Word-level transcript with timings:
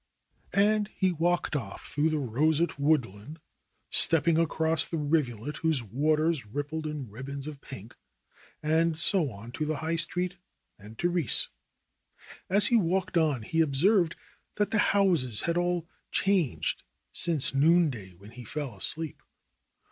And 0.55 0.89
he 0.95 1.11
walked 1.11 1.55
off 1.55 1.85
through 1.85 2.09
the 2.09 2.17
roseate 2.17 2.79
woodland, 2.79 3.39
step 3.91 4.23
ping 4.23 4.35
across 4.39 4.83
the 4.83 4.97
rivulet 4.97 5.57
whose 5.57 5.83
waters 5.83 6.43
rippled 6.43 6.87
in 6.87 7.07
ribbons 7.07 7.45
of 7.45 7.61
pink, 7.61 7.95
and 8.63 8.97
so 8.97 9.29
on 9.29 9.51
to 9.51 9.63
the 9.67 9.75
High 9.77 9.97
Street 9.97 10.37
and 10.79 10.97
Therese. 10.97 11.49
As 12.49 12.65
he 12.65 12.75
walked 12.77 13.15
on 13.15 13.43
he 13.43 13.61
observed 13.61 14.15
that 14.55 14.71
the 14.71 14.79
houses 14.97 15.41
had 15.41 15.55
all 15.55 15.87
changed 16.11 16.81
since 17.13 17.53
noonday, 17.53 18.13
when 18.13 18.31
he 18.31 18.43
fell 18.43 18.75
asleep. 18.75 19.21